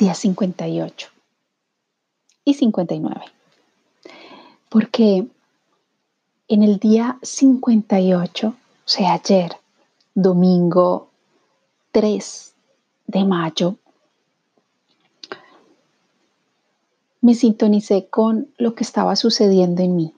[0.00, 1.08] día 58
[2.46, 3.20] y 59.
[4.70, 5.26] Porque
[6.48, 8.54] en el día 58, o
[8.86, 9.52] sea, ayer,
[10.14, 11.10] domingo
[11.92, 12.54] 3
[13.08, 13.76] de mayo,
[17.20, 20.14] me sintonicé con lo que estaba sucediendo en mí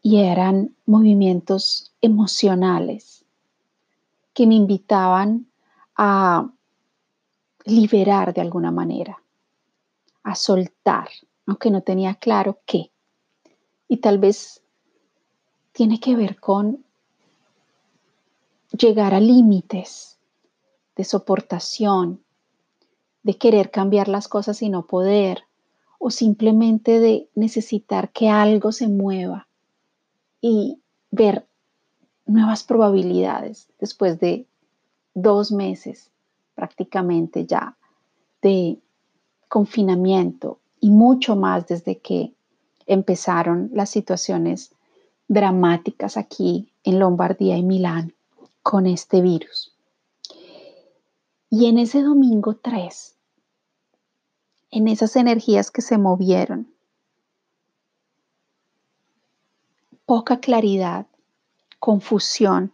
[0.00, 3.24] y eran movimientos emocionales
[4.32, 5.46] que me invitaban
[5.96, 6.50] a
[7.66, 9.22] liberar de alguna manera,
[10.22, 11.08] a soltar,
[11.46, 12.90] aunque no tenía claro qué.
[13.88, 14.62] Y tal vez
[15.72, 16.84] tiene que ver con
[18.70, 20.18] llegar a límites
[20.96, 22.22] de soportación,
[23.22, 25.42] de querer cambiar las cosas y no poder,
[25.98, 29.48] o simplemente de necesitar que algo se mueva
[30.40, 30.80] y
[31.10, 31.46] ver
[32.26, 34.46] nuevas probabilidades después de
[35.14, 36.10] dos meses
[36.56, 37.76] prácticamente ya
[38.42, 38.80] de
[39.48, 42.34] confinamiento y mucho más desde que
[42.86, 44.72] empezaron las situaciones
[45.28, 48.14] dramáticas aquí en Lombardía y Milán
[48.62, 49.72] con este virus.
[51.50, 53.14] Y en ese domingo 3,
[54.72, 56.72] en esas energías que se movieron,
[60.04, 61.06] poca claridad,
[61.78, 62.72] confusión,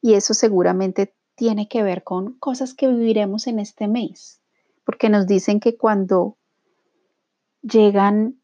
[0.00, 4.40] y eso seguramente tiene que ver con cosas que viviremos en este mes,
[4.84, 6.36] porque nos dicen que cuando
[7.62, 8.40] llegan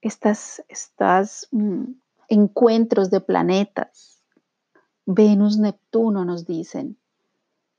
[0.00, 1.84] estas, estas mm,
[2.28, 4.22] encuentros de planetas,
[5.06, 6.98] Venus, Neptuno nos dicen,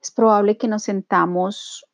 [0.01, 1.87] es probable que nos sentamos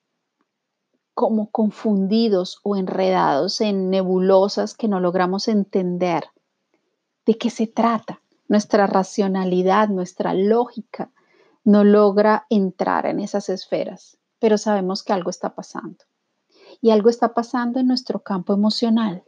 [1.14, 6.26] como confundidos o enredados en nebulosas que no logramos entender
[7.26, 8.22] de qué se trata.
[8.48, 11.10] Nuestra racionalidad, nuestra lógica
[11.64, 16.04] no logra entrar en esas esferas, pero sabemos que algo está pasando.
[16.82, 19.24] Y algo está pasando en nuestro campo emocional.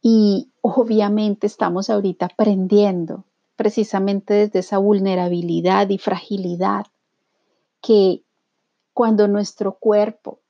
[0.00, 3.24] Y obviamente estamos ahorita aprendiendo
[3.56, 6.86] precisamente desde esa vulnerabilidad y fragilidad
[7.80, 8.22] que
[8.92, 10.40] cuando nuestro cuerpo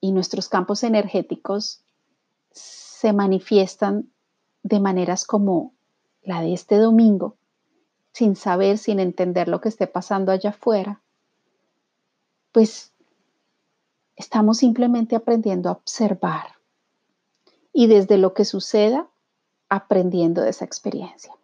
[0.00, 1.82] y nuestros campos energéticos
[2.52, 4.10] se manifiestan
[4.62, 5.72] de maneras como
[6.22, 7.36] la de este domingo,
[8.16, 11.02] sin saber, sin entender lo que esté pasando allá afuera,
[12.50, 12.94] pues
[14.14, 16.54] estamos simplemente aprendiendo a observar
[17.74, 19.06] y desde lo que suceda,
[19.68, 21.34] aprendiendo de esa experiencia.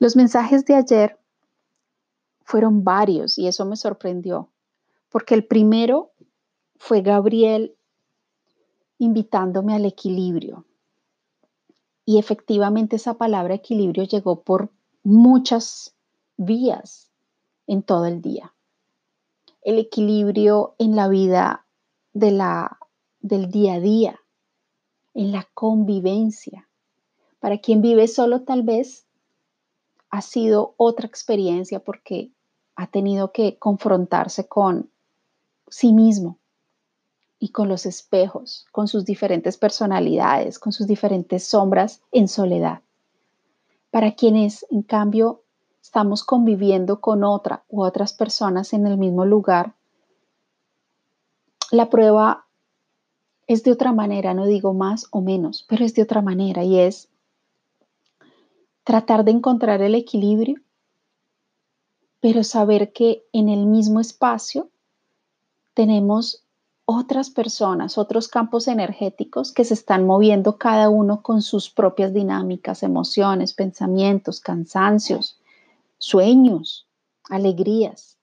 [0.00, 1.16] Los mensajes de ayer
[2.42, 4.48] fueron varios y eso me sorprendió,
[5.10, 6.10] porque el primero
[6.74, 7.76] fue Gabriel
[8.98, 10.64] invitándome al equilibrio.
[12.04, 14.72] Y efectivamente esa palabra equilibrio llegó por
[15.02, 15.94] muchas
[16.36, 17.10] vías
[17.66, 18.54] en todo el día.
[19.62, 21.66] El equilibrio en la vida
[22.12, 22.78] de la,
[23.20, 24.20] del día a día,
[25.14, 26.68] en la convivencia.
[27.40, 29.06] Para quien vive solo tal vez
[30.10, 32.30] ha sido otra experiencia porque
[32.76, 34.90] ha tenido que confrontarse con
[35.68, 36.38] sí mismo
[37.38, 42.82] y con los espejos, con sus diferentes personalidades, con sus diferentes sombras en soledad.
[43.92, 45.42] Para quienes, en cambio,
[45.82, 49.74] estamos conviviendo con otra u otras personas en el mismo lugar,
[51.70, 52.46] la prueba
[53.46, 56.78] es de otra manera, no digo más o menos, pero es de otra manera y
[56.78, 57.10] es
[58.82, 60.62] tratar de encontrar el equilibrio,
[62.20, 64.70] pero saber que en el mismo espacio
[65.74, 66.46] tenemos
[66.84, 72.82] otras personas, otros campos energéticos que se están moviendo cada uno con sus propias dinámicas,
[72.82, 75.40] emociones, pensamientos, cansancios,
[75.98, 76.86] sueños,
[77.28, 78.18] alegrías,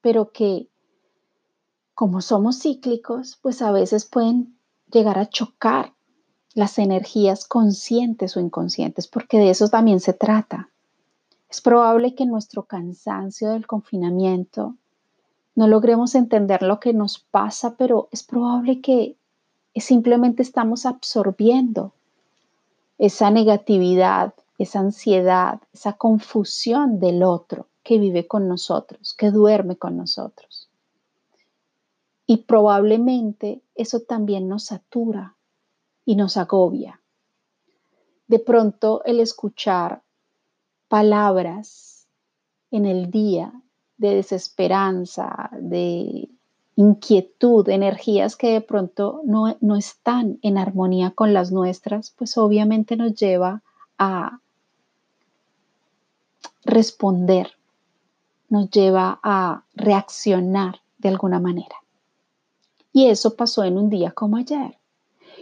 [0.00, 0.68] pero que
[1.94, 4.58] como somos cíclicos, pues a veces pueden
[4.92, 5.94] llegar a chocar
[6.52, 10.70] las energías conscientes o inconscientes, porque de eso también se trata.
[11.48, 14.76] Es probable que nuestro cansancio del confinamiento
[15.54, 19.16] no logremos entender lo que nos pasa, pero es probable que
[19.76, 21.92] simplemente estamos absorbiendo
[22.98, 29.96] esa negatividad, esa ansiedad, esa confusión del otro que vive con nosotros, que duerme con
[29.96, 30.68] nosotros.
[32.26, 35.36] Y probablemente eso también nos satura
[36.04, 37.00] y nos agobia.
[38.26, 40.02] De pronto el escuchar
[40.88, 42.06] palabras
[42.70, 43.52] en el día
[43.96, 46.28] de desesperanza, de
[46.76, 52.96] inquietud, energías que de pronto no, no están en armonía con las nuestras, pues obviamente
[52.96, 53.62] nos lleva
[53.98, 54.40] a
[56.64, 57.52] responder,
[58.48, 61.76] nos lleva a reaccionar de alguna manera.
[62.92, 64.78] Y eso pasó en un día como ayer.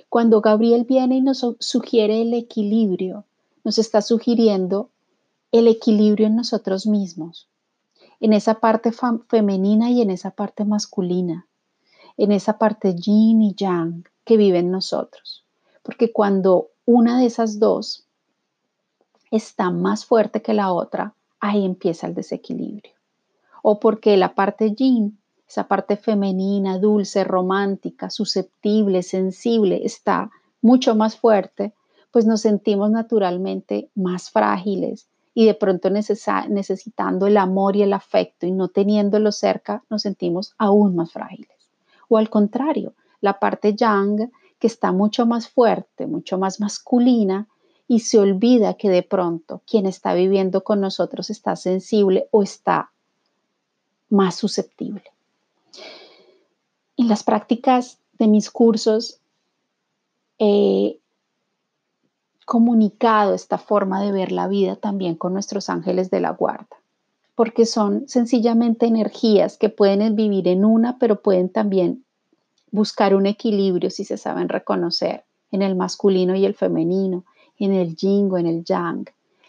[0.08, 3.24] Cuando Gabriel viene y nos sugiere el equilibrio,
[3.64, 4.90] nos está sugiriendo
[5.52, 7.48] el equilibrio en nosotros mismos,
[8.22, 8.92] en esa parte
[9.28, 11.48] femenina y en esa parte masculina,
[12.16, 15.44] en esa parte yin y yang que vive en nosotros.
[15.82, 18.06] Porque cuando una de esas dos
[19.32, 22.92] está más fuerte que la otra, ahí empieza el desequilibrio.
[23.60, 25.18] O porque la parte yin
[25.48, 30.30] esa parte femenina, dulce, romántica, susceptible, sensible, está
[30.60, 31.74] mucho más fuerte,
[32.12, 38.46] pues nos sentimos naturalmente más frágiles y de pronto necesitando el amor y el afecto
[38.46, 41.48] y no teniéndolo cerca, nos sentimos aún más frágiles.
[42.08, 47.48] O al contrario, la parte yang, que está mucho más fuerte, mucho más masculina,
[47.88, 52.90] y se olvida que de pronto quien está viviendo con nosotros está sensible o está
[54.08, 55.04] más susceptible.
[56.96, 59.20] En las prácticas de mis cursos
[60.38, 61.00] he
[62.44, 66.76] comunicado esta forma de ver la vida también con nuestros ángeles de la guarda,
[67.34, 72.04] porque son sencillamente energías que pueden vivir en una, pero pueden también
[72.70, 77.24] buscar un equilibrio si se saben reconocer en el masculino y el femenino,
[77.58, 79.06] en el yin o en el yang.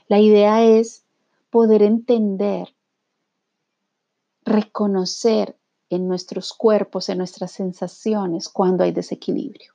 [0.08, 1.04] La idea es
[1.50, 2.74] poder entender,
[4.44, 5.56] reconocer
[5.90, 9.74] en nuestros cuerpos, en nuestras sensaciones cuando hay desequilibrio.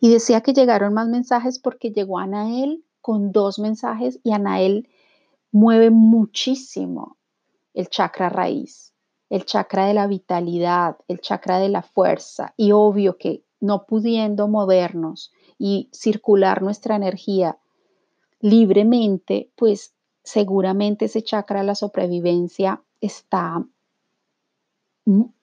[0.00, 4.88] Y decía que llegaron más mensajes porque llegó Anael con dos mensajes y Anael
[5.52, 7.18] mueve muchísimo
[7.74, 8.94] el chakra raíz,
[9.28, 12.54] el chakra de la vitalidad, el chakra de la fuerza.
[12.56, 17.58] Y obvio que no pudiendo movernos y circular nuestra energía
[18.40, 23.64] libremente, pues seguramente ese chakra de la sobrevivencia está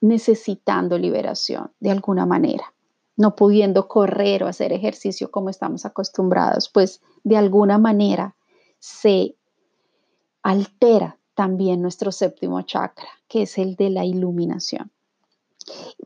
[0.00, 2.74] necesitando liberación de alguna manera,
[3.18, 8.36] no pudiendo correr o hacer ejercicio como estamos acostumbrados, pues de alguna manera
[8.78, 9.34] se
[10.42, 14.92] altera también nuestro séptimo chakra, que es el de la iluminación.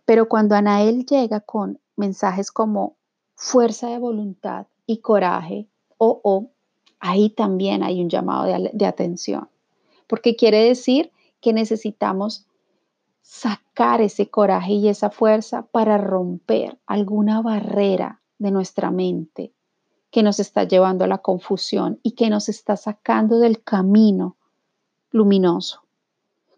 [0.06, 2.97] Pero cuando Anael llega con mensajes como
[3.35, 5.69] fuerza de voluntad y coraje,
[5.99, 6.50] o oh,
[6.99, 9.50] ahí también hay un llamado de atención,
[10.06, 11.12] porque quiere decir
[11.43, 12.47] que necesitamos
[13.22, 19.54] sacar ese coraje y esa fuerza para romper alguna barrera de nuestra mente
[20.10, 24.36] que nos está llevando a la confusión y que nos está sacando del camino
[25.10, 25.82] luminoso.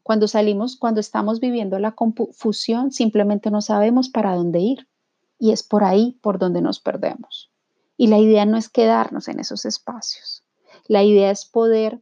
[0.02, 4.88] Cuando salimos, cuando estamos viviendo la confusión, simplemente no sabemos para dónde ir
[5.38, 7.50] y es por ahí por donde nos perdemos.
[7.96, 10.43] Y la idea no es quedarnos en esos espacios.
[10.88, 12.00] La idea es poder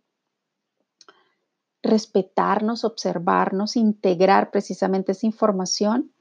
[1.82, 6.12] respetarnos, observarnos, integrar precisamente esa información,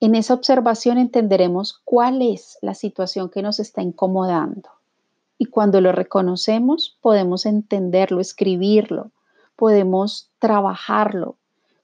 [0.00, 4.70] en esa observación entenderemos cuál es la situación que nos está incomodando.
[5.38, 9.10] Y cuando lo reconocemos, podemos entenderlo, escribirlo,
[9.54, 11.36] podemos trabajarlo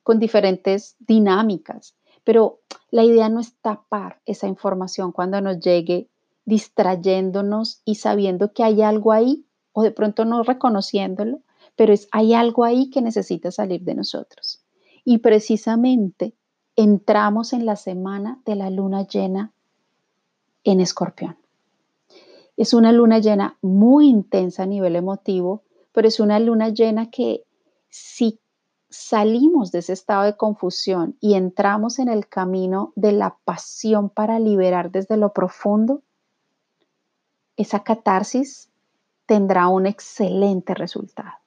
[0.03, 1.94] con diferentes dinámicas.
[2.25, 2.61] Pero
[2.91, 6.09] la idea no es tapar esa información cuando nos llegue
[6.45, 11.40] distrayéndonos y sabiendo que hay algo ahí o de pronto no reconociéndolo,
[11.76, 14.62] pero es, hay algo ahí que necesita salir de nosotros.
[15.05, 16.35] Y precisamente
[16.76, 19.52] entramos en la semana de la luna llena
[20.64, 21.37] en escorpión.
[22.57, 25.62] Es una luna llena muy intensa a nivel emotivo,
[25.93, 27.45] pero es una luna llena que
[27.88, 28.38] si
[28.88, 34.38] salimos de ese estado de confusión y entramos en el camino de la pasión para
[34.38, 36.02] liberar desde lo profundo,
[37.57, 38.71] esa catarsis
[39.26, 41.41] tendrá un excelente resultado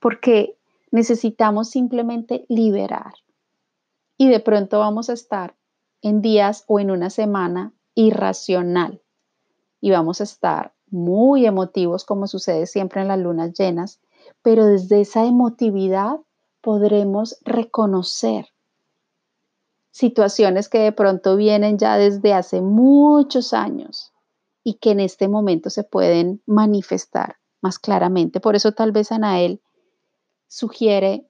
[0.00, 0.58] porque
[0.90, 3.14] necesitamos simplemente liberar.
[4.16, 5.56] Y de pronto vamos a estar
[6.02, 9.02] en días o en una semana irracional
[9.80, 14.00] y vamos a estar muy emotivos como sucede siempre en las lunas llenas,
[14.42, 16.20] pero desde esa emotividad
[16.60, 18.46] podremos reconocer
[19.90, 24.12] situaciones que de pronto vienen ya desde hace muchos años
[24.62, 28.40] y que en este momento se pueden manifestar más claramente.
[28.40, 29.62] Por eso tal vez Anael
[30.48, 31.26] sugiere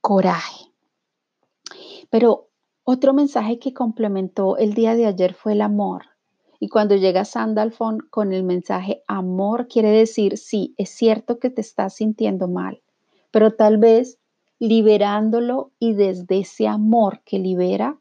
[0.00, 0.66] coraje.
[2.10, 2.50] Pero
[2.84, 6.04] otro mensaje que complementó el día de ayer fue el amor.
[6.60, 11.60] Y cuando llega Sandalfon con el mensaje amor, quiere decir, sí, es cierto que te
[11.60, 12.82] estás sintiendo mal,
[13.30, 14.18] pero tal vez
[14.58, 17.98] liberándolo y desde ese amor que libera,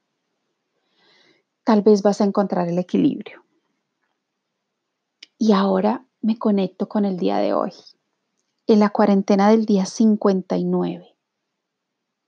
[1.63, 3.43] tal vez vas a encontrar el equilibrio.
[5.37, 7.71] Y ahora me conecto con el día de hoy
[8.67, 11.15] en la cuarentena del día 59,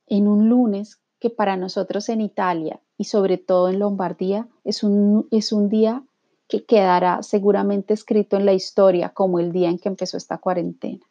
[0.07, 5.27] en un lunes que para nosotros en Italia y sobre todo en Lombardía es un,
[5.31, 6.03] es un día
[6.47, 11.05] que quedará seguramente escrito en la historia como el día en que empezó esta cuarentena,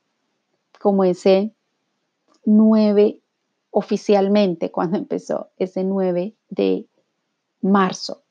[0.80, 1.52] como ese
[2.44, 3.20] 9
[3.70, 6.86] oficialmente cuando empezó, ese 9 de
[7.62, 8.22] marzo.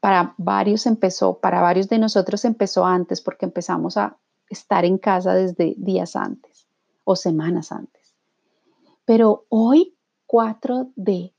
[0.00, 4.18] Para varios empezó, para varios de nosotros empezó antes porque empezamos a
[4.52, 6.68] estar en casa desde días antes
[7.04, 8.14] o semanas antes.
[9.04, 9.94] Pero hoy,
[10.26, 11.32] 4 de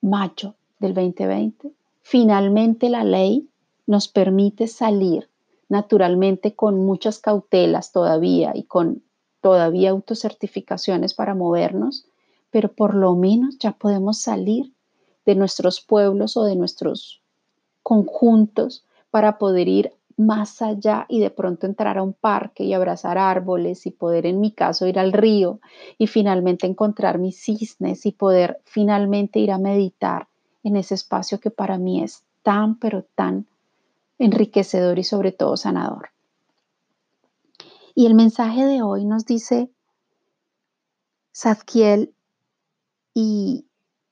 [0.00, 3.48] mayo del 2020, finalmente la ley
[3.86, 5.28] nos permite salir
[5.68, 9.02] naturalmente con muchas cautelas todavía y con
[9.40, 12.06] todavía autocertificaciones para movernos,
[12.50, 14.72] pero por lo menos ya podemos salir
[15.24, 17.22] de nuestros pueblos o de nuestros
[17.82, 19.92] conjuntos para poder ir
[20.26, 24.40] más allá y de pronto entrar a un parque y abrazar árboles y poder en
[24.40, 25.60] mi caso ir al río
[25.98, 30.28] y finalmente encontrar mis cisnes y poder finalmente ir a meditar
[30.62, 33.46] en ese espacio que para mí es tan pero tan
[34.18, 36.10] enriquecedor y sobre todo sanador.
[37.94, 39.70] Y el mensaje de hoy nos dice
[41.34, 42.14] Zadkiel
[43.14, 43.66] y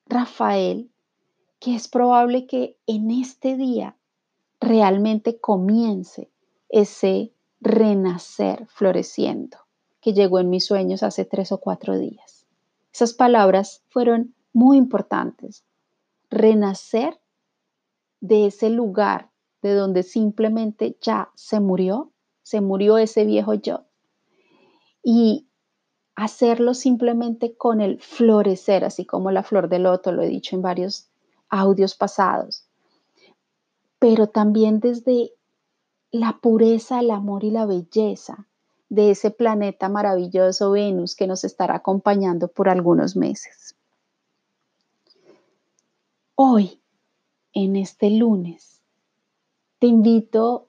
[0.07, 0.91] Rafael
[1.61, 3.95] que es probable que en este día
[4.61, 6.31] realmente comience
[6.69, 9.59] ese renacer floreciendo
[10.01, 12.47] que llegó en mis sueños hace tres o cuatro días.
[12.93, 15.65] Esas palabras fueron muy importantes.
[16.31, 17.21] Renacer
[18.21, 19.31] de ese lugar
[19.63, 22.13] de donde simplemente ya se murió,
[22.43, 23.85] se murió ese viejo yo.
[25.03, 25.49] Y
[26.15, 30.63] hacerlo simplemente con el florecer, así como la flor de loto, lo he dicho en
[30.63, 31.11] varios
[31.49, 32.70] audios pasados
[34.01, 35.35] pero también desde
[36.11, 38.49] la pureza, el amor y la belleza
[38.89, 43.77] de ese planeta maravilloso Venus que nos estará acompañando por algunos meses.
[46.35, 46.81] Hoy,
[47.53, 48.81] en este lunes,
[49.79, 50.67] te invito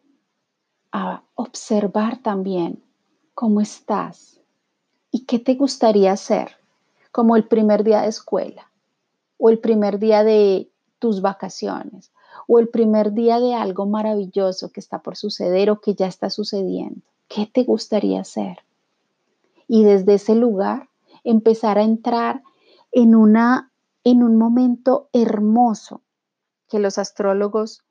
[0.92, 2.84] a observar también
[3.34, 4.42] cómo estás
[5.10, 6.58] y qué te gustaría hacer
[7.14, 8.70] como el primer día de escuela
[9.38, 10.70] o el primer día de
[11.00, 12.12] tus vacaciones
[12.54, 16.30] o el primer día de algo maravilloso que está por suceder o que ya está
[16.30, 17.00] sucediendo.
[17.30, 18.58] ¿Qué te gustaría hacer?
[19.70, 20.90] Y desde ese lugar
[21.24, 22.44] empezar a entrar
[22.92, 23.72] en, una,
[24.04, 26.02] en un momento hermoso
[26.68, 27.86] que los astrólogos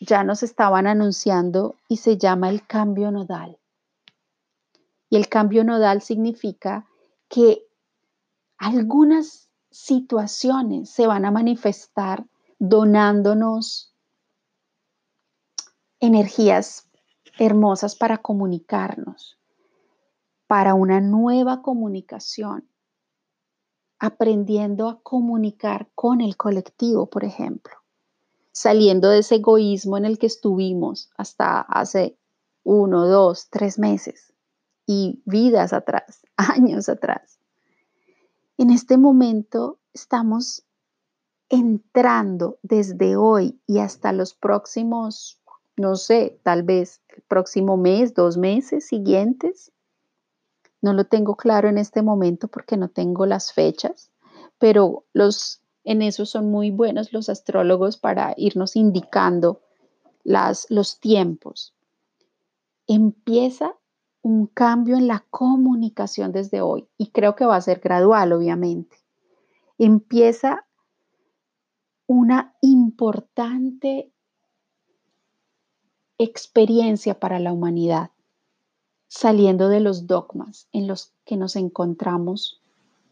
[0.00, 3.58] ya nos estaban anunciando y se llama el cambio nodal.
[5.10, 6.86] Y el cambio nodal significa
[7.28, 7.66] que
[8.56, 12.24] algunas situaciones se van a manifestar
[12.68, 13.92] donándonos
[16.00, 16.88] energías
[17.38, 19.38] hermosas para comunicarnos,
[20.46, 22.66] para una nueva comunicación,
[23.98, 27.74] aprendiendo a comunicar con el colectivo, por ejemplo,
[28.50, 32.18] saliendo de ese egoísmo en el que estuvimos hasta hace
[32.62, 34.32] uno, dos, tres meses
[34.86, 37.38] y vidas atrás, años atrás.
[38.56, 40.64] En este momento estamos
[41.54, 45.40] entrando desde hoy y hasta los próximos,
[45.76, 49.72] no sé, tal vez el próximo mes, dos meses siguientes.
[50.82, 54.10] No lo tengo claro en este momento porque no tengo las fechas,
[54.58, 59.60] pero los en eso son muy buenos los astrólogos para irnos indicando
[60.24, 61.74] las, los tiempos.
[62.86, 63.76] Empieza
[64.22, 68.96] un cambio en la comunicación desde hoy y creo que va a ser gradual, obviamente.
[69.76, 70.64] Empieza
[72.06, 74.10] una importante
[76.18, 78.10] experiencia para la humanidad,
[79.08, 82.60] saliendo de los dogmas en los que nos encontramos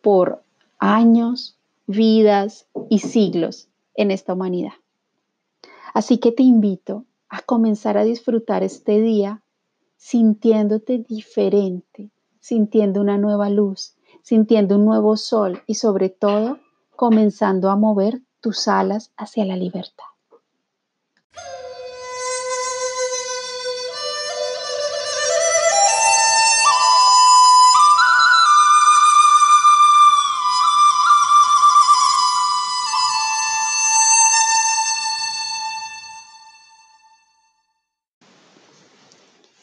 [0.03, 0.43] por
[0.79, 1.57] años,
[1.87, 4.73] vidas y siglos en esta humanidad.
[5.95, 9.43] Así que te invito a comenzar a disfrutar este día
[9.97, 16.59] sintiéndote diferente, sintiendo una nueva luz, sintiendo un nuevo sol y sobre todo
[16.97, 20.05] comenzando a mover tus alas hacia la libertad.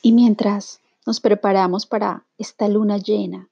[0.01, 3.49] Y mientras nos preparamos para esta luna llena,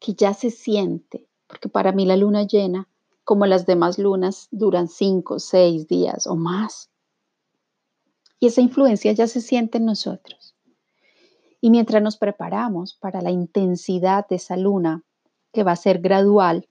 [0.00, 2.88] que ya se siente, porque para mí la luna llena
[3.30, 6.90] como las demás lunas, duran cinco, seis días o más.
[8.40, 10.56] Y esa influencia ya se siente en nosotros.
[11.60, 15.04] Y mientras nos preparamos para la intensidad de esa luna,
[15.52, 16.68] que va a ser gradual,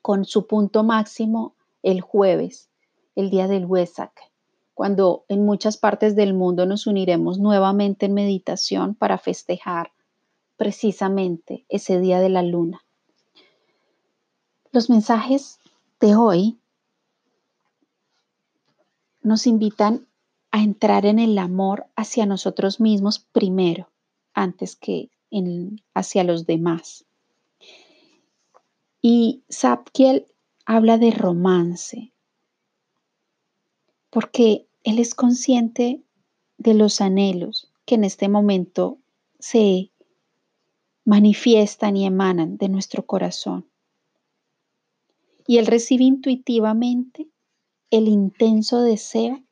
[0.00, 2.70] con su punto máximo el jueves,
[3.16, 4.30] el día del Wesak,
[4.74, 9.90] cuando en muchas partes del mundo nos uniremos nuevamente en meditación para festejar
[10.56, 12.85] precisamente ese día de la luna.
[14.76, 15.58] Los mensajes
[16.00, 16.58] de hoy
[19.22, 20.06] nos invitan
[20.50, 23.88] a entrar en el amor hacia nosotros mismos primero,
[24.34, 25.08] antes que
[25.94, 27.06] hacia los demás.
[29.00, 30.26] Y Sapkiel
[30.66, 32.12] habla de romance,
[34.10, 36.02] porque él es consciente
[36.58, 38.98] de los anhelos que en este momento
[39.38, 39.90] se
[41.06, 43.66] manifiestan y emanan de nuestro corazón.
[45.46, 47.28] Y él recibe intuitivamente
[47.90, 49.42] el intenso deseo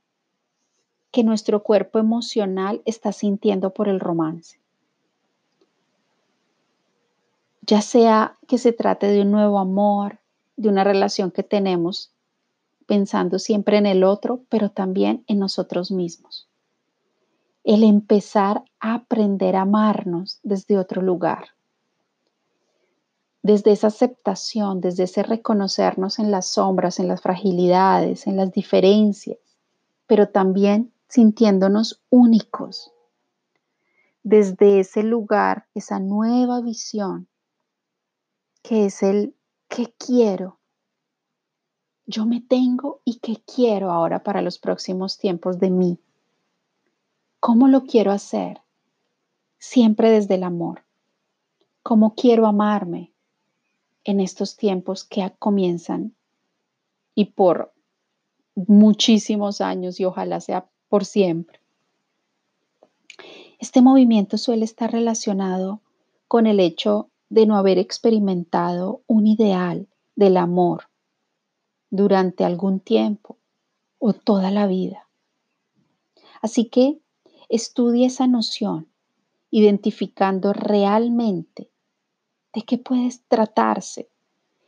[1.11, 4.59] que nuestro cuerpo emocional está sintiendo por el romance.
[7.63, 10.19] Ya sea que se trate de un nuevo amor,
[10.57, 12.13] de una relación que tenemos
[12.87, 16.49] pensando siempre en el otro, pero también en nosotros mismos.
[17.63, 21.55] El empezar a aprender a amarnos desde otro lugar.
[23.45, 29.37] Desde esa aceptación, desde ese reconocernos en las sombras, en las fragilidades, en las diferencias,
[30.07, 32.91] pero también sintiéndonos únicos.
[34.23, 37.29] Desde ese lugar, esa nueva visión,
[38.63, 39.35] que es el
[39.69, 40.59] que quiero.
[42.07, 45.99] Yo me tengo y que quiero ahora para los próximos tiempos de mí.
[47.41, 48.63] ¿Cómo lo quiero hacer?
[49.59, 50.83] Siempre desde el amor.
[51.83, 53.14] ¿Cómo quiero amarme
[54.05, 56.15] en estos tiempos que comienzan
[57.15, 57.73] y por
[58.55, 61.61] muchísimos años y ojalá sea por siempre.
[63.59, 65.81] Este movimiento suele estar relacionado
[66.29, 70.89] con el hecho de no haber experimentado un ideal del amor
[71.91, 73.39] durante algún tiempo
[73.99, 75.09] o toda la vida.
[76.43, 76.99] Así que
[77.49, 78.89] estudia esa noción,
[79.51, 81.71] identificando realmente
[82.55, 84.09] de qué puede tratarse.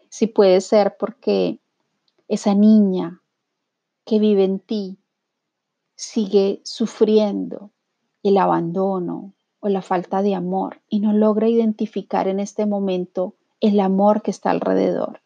[0.09, 1.59] Si puede ser porque
[2.29, 3.21] esa niña
[4.05, 4.99] que vive en ti
[5.95, 7.71] sigue sufriendo
[8.23, 13.81] el abandono o la falta de amor y no logra identificar en este momento el
[13.81, 15.21] amor que está alrededor.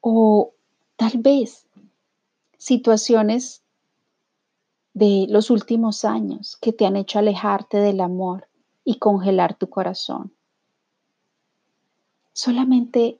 [0.00, 0.52] O
[0.96, 1.66] tal vez
[2.58, 3.62] situaciones
[4.94, 8.48] de los últimos años que te han hecho alejarte del amor
[8.84, 10.32] y congelar tu corazón.
[12.32, 13.18] Solamente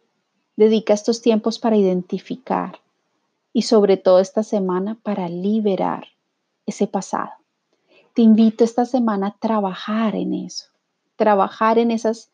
[0.57, 2.81] dedica estos tiempos para identificar
[3.53, 6.09] y sobre todo esta semana para liberar
[6.67, 7.33] ese pasado.
[8.15, 10.67] Te invito esta semana a trabajar en eso,
[11.17, 12.31] trabajar en esas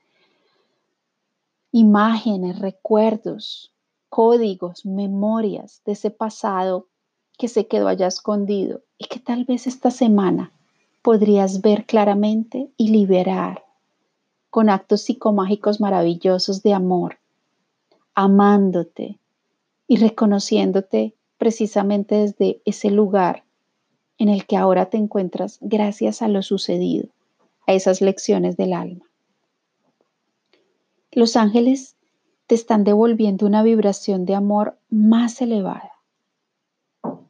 [1.72, 3.72] imágenes, recuerdos,
[4.08, 6.88] códigos, memorias de ese pasado
[7.36, 10.52] que se quedó allá escondido y que tal vez esta semana
[11.02, 13.67] podrías ver claramente y liberar
[14.50, 17.18] con actos psicomágicos maravillosos de amor,
[18.14, 19.18] amándote,
[19.88, 23.44] y reconociéndote precisamente desde ese lugar
[24.18, 27.08] en el que ahora te encuentras gracias a lo sucedido,
[27.66, 29.06] a esas lecciones del alma.
[31.10, 31.96] Los ángeles
[32.46, 35.92] te están devolviendo una vibración de amor más elevada.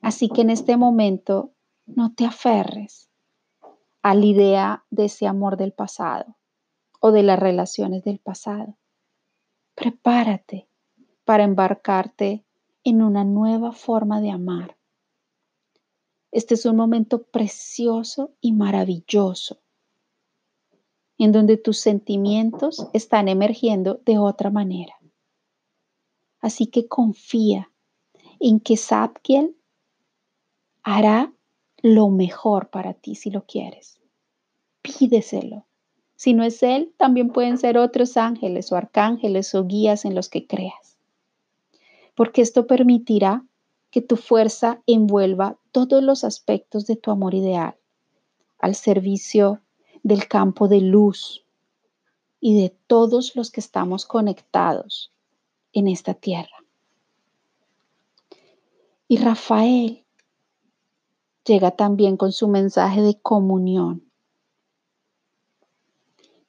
[0.00, 1.52] Así que en este momento
[1.86, 3.08] no te aferres
[4.02, 6.37] a la idea de ese amor del pasado
[7.00, 8.76] o de las relaciones del pasado.
[9.74, 10.68] Prepárate
[11.24, 12.44] para embarcarte
[12.84, 14.76] en una nueva forma de amar.
[16.30, 19.60] Este es un momento precioso y maravilloso,
[21.16, 24.94] en donde tus sentimientos están emergiendo de otra manera.
[26.40, 27.70] Así que confía
[28.40, 29.56] en que Sapkiel
[30.82, 31.32] hará
[31.82, 34.00] lo mejor para ti si lo quieres.
[34.82, 35.67] Pídeselo.
[36.18, 40.28] Si no es Él, también pueden ser otros ángeles o arcángeles o guías en los
[40.28, 40.88] que creas
[42.18, 43.46] porque esto permitirá
[43.92, 47.76] que tu fuerza envuelva todos los aspectos de tu amor ideal
[48.58, 49.62] al servicio
[50.02, 51.46] del campo de luz
[52.40, 55.12] y de todos los que estamos conectados
[55.72, 56.64] en esta tierra.
[59.06, 60.04] Y Rafael
[61.44, 64.07] llega también con su mensaje de comunión,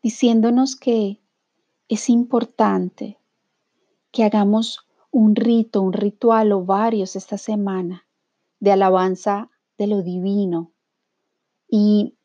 [0.09, 1.21] diciéndonos que
[1.87, 3.19] es importante
[4.11, 8.07] que hagamos un rito, un ritual o varios esta semana
[8.59, 10.71] de alabanza de lo divino
[11.69, 12.15] y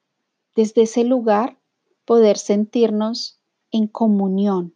[0.55, 1.59] desde ese lugar
[2.07, 3.39] poder sentirnos
[3.71, 4.75] en comunión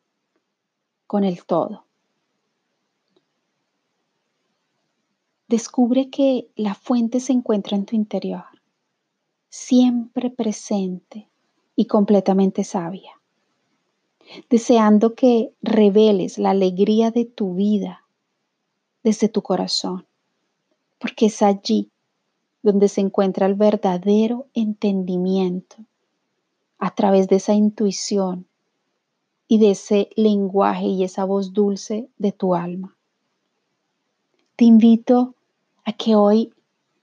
[1.06, 1.86] con el todo.
[5.46, 8.44] Descubre que la fuente se encuentra en tu interior,
[9.48, 11.30] siempre presente
[11.78, 13.12] y completamente sabia,
[14.50, 18.04] deseando que reveles la alegría de tu vida
[19.04, 20.04] desde tu corazón,
[20.98, 21.92] porque es allí
[22.64, 25.76] donde se encuentra el verdadero entendimiento
[26.78, 28.48] a través de esa intuición
[29.46, 32.96] y de ese lenguaje y esa voz dulce de tu alma.
[34.56, 35.36] Te invito
[35.84, 36.52] a que hoy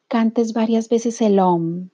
[0.09, 1.91] cantes varias veces el OM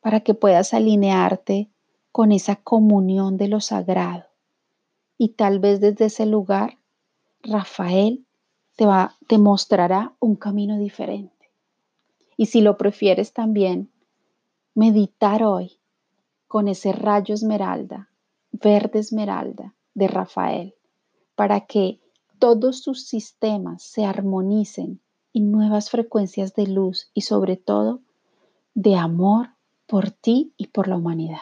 [0.00, 1.69] para que puedas alinearte
[2.12, 4.24] con esa comunión de lo sagrado.
[5.16, 6.78] Y tal vez desde ese lugar,
[7.42, 8.24] Rafael
[8.76, 11.50] te, va, te mostrará un camino diferente.
[12.36, 13.90] Y si lo prefieres también,
[14.74, 15.78] meditar hoy
[16.48, 18.08] con ese rayo esmeralda,
[18.50, 20.74] verde esmeralda de Rafael,
[21.34, 22.00] para que
[22.38, 25.00] todos sus sistemas se armonicen
[25.32, 28.00] y nuevas frecuencias de luz y sobre todo
[28.74, 29.50] de amor
[29.86, 31.40] por ti y por la humanidad.